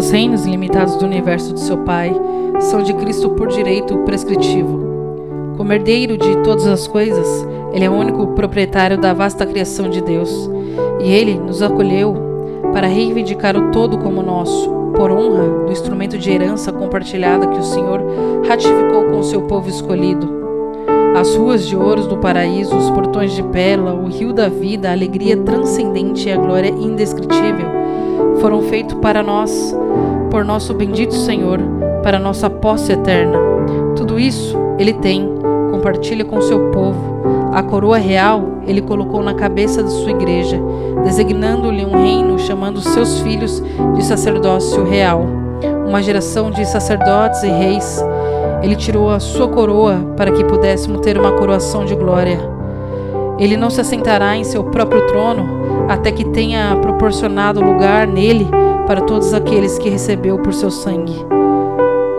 Os 0.00 0.10
reinos 0.10 0.46
ilimitados 0.46 0.96
do 0.96 1.04
universo 1.04 1.52
de 1.52 1.60
seu 1.60 1.76
Pai 1.76 2.10
são 2.58 2.82
de 2.82 2.94
Cristo 2.94 3.28
por 3.28 3.48
direito 3.48 3.98
prescritivo. 3.98 4.80
Como 5.58 5.70
herdeiro 5.74 6.16
de 6.16 6.36
todas 6.38 6.66
as 6.66 6.86
coisas, 6.86 7.46
ele 7.74 7.84
é 7.84 7.90
o 7.90 7.92
único 7.92 8.28
proprietário 8.28 8.96
da 8.96 9.12
vasta 9.12 9.44
criação 9.44 9.90
de 9.90 10.00
Deus, 10.00 10.50
e 11.00 11.12
ele 11.12 11.38
nos 11.38 11.60
acolheu 11.60 12.14
para 12.72 12.86
reivindicar 12.86 13.54
o 13.58 13.70
todo 13.72 13.98
como 13.98 14.22
nosso, 14.22 14.70
por 14.96 15.10
honra 15.10 15.66
do 15.66 15.70
instrumento 15.70 16.16
de 16.16 16.30
herança 16.30 16.72
compartilhada 16.72 17.48
que 17.48 17.58
o 17.58 17.62
Senhor 17.62 18.00
ratificou 18.48 19.04
com 19.04 19.22
seu 19.22 19.42
povo 19.42 19.68
escolhido. 19.68 20.26
As 21.14 21.36
ruas 21.36 21.66
de 21.66 21.76
ouro 21.76 22.06
do 22.06 22.16
paraíso, 22.16 22.74
os 22.74 22.90
portões 22.92 23.32
de 23.32 23.42
pérola, 23.42 23.92
o 23.92 24.06
rio 24.06 24.32
da 24.32 24.48
vida, 24.48 24.88
a 24.88 24.92
alegria 24.92 25.36
transcendente 25.36 26.26
e 26.26 26.32
a 26.32 26.38
glória 26.38 26.70
indescritível 26.70 27.79
foram 28.40 28.62
feitos 28.62 28.96
para 28.98 29.22
nós, 29.22 29.76
por 30.30 30.44
nosso 30.44 30.74
bendito 30.74 31.14
Senhor, 31.14 31.60
para 32.02 32.18
nossa 32.18 32.48
posse 32.48 32.92
eterna. 32.92 33.38
Tudo 33.96 34.18
isso 34.18 34.56
ele 34.78 34.92
tem, 34.94 35.28
compartilha 35.70 36.24
com 36.24 36.40
seu 36.40 36.70
povo. 36.70 37.20
A 37.52 37.62
coroa 37.62 37.98
real 37.98 38.60
ele 38.66 38.80
colocou 38.80 39.22
na 39.22 39.34
cabeça 39.34 39.82
de 39.82 39.90
sua 39.90 40.10
igreja, 40.10 40.60
designando-lhe 41.04 41.84
um 41.84 42.02
reino, 42.02 42.38
chamando 42.38 42.80
seus 42.80 43.20
filhos 43.20 43.62
de 43.94 44.04
sacerdócio 44.04 44.84
real, 44.84 45.26
uma 45.86 46.02
geração 46.02 46.50
de 46.50 46.64
sacerdotes 46.64 47.42
e 47.42 47.48
reis 47.48 48.02
ele 48.62 48.76
tirou 48.76 49.10
a 49.10 49.18
sua 49.18 49.48
coroa 49.48 50.14
para 50.16 50.30
que 50.30 50.44
pudéssemos 50.44 51.00
ter 51.00 51.18
uma 51.18 51.32
coroação 51.32 51.84
de 51.84 51.94
glória. 51.94 52.38
Ele 53.40 53.56
não 53.56 53.70
se 53.70 53.80
assentará 53.80 54.36
em 54.36 54.44
seu 54.44 54.62
próprio 54.64 55.06
trono 55.06 55.86
até 55.88 56.12
que 56.12 56.26
tenha 56.26 56.76
proporcionado 56.76 57.64
lugar 57.64 58.06
nele 58.06 58.46
para 58.86 59.00
todos 59.00 59.32
aqueles 59.32 59.78
que 59.78 59.88
recebeu 59.88 60.38
por 60.38 60.52
seu 60.52 60.70
sangue. 60.70 61.14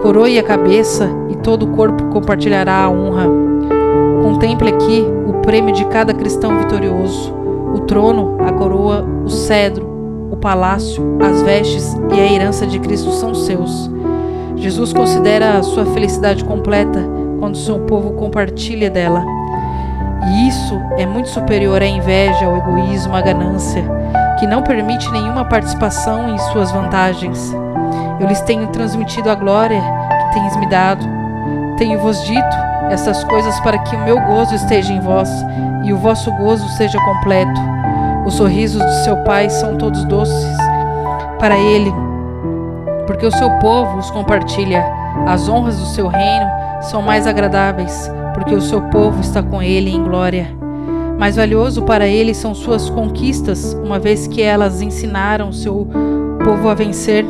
Coroe 0.02 0.40
a 0.40 0.44
cabeça 0.44 1.08
e 1.30 1.36
todo 1.36 1.64
o 1.64 1.76
corpo 1.76 2.06
compartilhará 2.06 2.84
a 2.84 2.90
honra. 2.90 3.28
Contemple 4.24 4.70
aqui 4.70 5.06
o 5.28 5.34
prêmio 5.42 5.74
de 5.76 5.86
cada 5.86 6.12
cristão 6.12 6.58
vitorioso: 6.58 7.32
o 7.76 7.82
trono, 7.82 8.38
a 8.40 8.52
coroa, 8.52 9.06
o 9.24 9.30
cedro, 9.30 9.88
o 10.32 10.38
palácio, 10.38 11.20
as 11.22 11.44
vestes 11.44 11.96
e 12.16 12.20
a 12.20 12.34
herança 12.34 12.66
de 12.66 12.80
Cristo 12.80 13.12
são 13.12 13.36
seus. 13.36 13.92
Jesus 14.56 14.92
considera 14.92 15.60
a 15.60 15.64
sua 15.64 15.86
felicidade 15.86 16.44
completa 16.44 17.00
quando 17.40 17.58
seu 17.58 17.80
povo 17.80 18.14
compartilha 18.14 18.90
dela. 18.90 19.24
E 20.28 20.48
isso 20.48 20.82
é 20.98 21.06
muito 21.06 21.30
superior 21.30 21.82
à 21.82 21.86
inveja, 21.86 22.46
ao 22.46 22.58
egoísmo, 22.58 23.16
à 23.16 23.22
ganância, 23.22 23.84
que 24.40 24.46
não 24.46 24.62
permite 24.62 25.12
nenhuma 25.12 25.46
participação 25.46 26.30
em 26.30 26.38
suas 26.38 26.72
vantagens. 26.72 27.54
Eu 28.20 28.28
lhes 28.28 28.42
tenho 28.42 28.68
transmitido 28.68 29.30
a 29.30 29.36
glória 29.36 29.82
que 29.82 30.40
tens 30.40 30.56
me 30.58 30.68
dado. 30.68 31.06
Tenho-vos 31.78 32.24
dito 32.24 32.58
essas 32.92 33.24
coisas 33.24 33.60
para 33.62 33.80
que 33.80 33.96
o 33.96 34.04
meu 34.04 34.20
gozo 34.22 34.54
esteja 34.54 34.94
em 34.94 35.00
vós 35.00 35.30
e 35.84 35.92
o 35.92 35.98
vosso 35.98 36.32
gozo 36.34 36.68
seja 36.70 37.00
completo. 37.00 37.60
Os 38.26 38.36
sorrisos 38.36 38.86
de 38.86 39.04
seu 39.04 39.18
Pai 39.24 39.50
são 39.50 39.78
todos 39.78 40.04
doces. 40.06 40.58
Para 41.40 41.58
ele, 41.58 41.92
porque 43.08 43.26
o 43.26 43.32
seu 43.32 43.50
povo 43.60 43.98
os 43.98 44.12
compartilha. 44.12 44.86
As 45.28 45.50
honras 45.50 45.78
do 45.78 45.86
seu 45.88 46.08
reino 46.08 46.50
são 46.82 47.02
mais 47.02 47.28
agradáveis, 47.28 48.10
porque 48.34 48.56
o 48.56 48.62
seu 48.62 48.82
povo 48.84 49.22
está 49.22 49.42
com 49.42 49.62
ele 49.62 49.90
em 49.90 50.04
glória. 50.04 50.48
Mais 51.18 51.36
valioso 51.36 51.84
para 51.84 52.08
ele 52.08 52.34
são 52.34 52.56
suas 52.56 52.90
conquistas, 52.90 53.74
uma 53.84 54.00
vez 54.00 54.28
que 54.28 54.42
elas 54.42 54.82
ensinaram 54.82 55.50
o 55.50 55.54
seu 55.54 55.88
povo 56.44 56.68
a 56.70 56.74
vencer. 56.74 57.26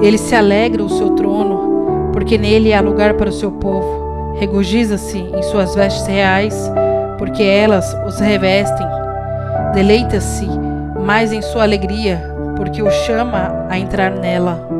Ele 0.00 0.18
se 0.18 0.34
alegra 0.34 0.84
o 0.84 0.88
seu 0.88 1.10
trono, 1.10 2.10
porque 2.12 2.38
nele 2.38 2.72
há 2.72 2.80
lugar 2.80 3.14
para 3.14 3.30
o 3.30 3.32
seu 3.32 3.50
povo. 3.50 4.34
Regozija-se 4.38 5.18
em 5.18 5.42
suas 5.42 5.74
vestes 5.74 6.06
reais, 6.06 6.70
porque 7.18 7.42
elas 7.42 7.96
os 8.06 8.20
revestem. 8.20 8.86
Deleita-se 9.74 10.46
mais 11.04 11.32
em 11.32 11.42
sua 11.42 11.62
alegria, 11.62 12.22
porque 12.56 12.82
o 12.82 12.90
chama 12.90 13.66
a 13.68 13.78
entrar 13.78 14.10
nela. 14.10 14.75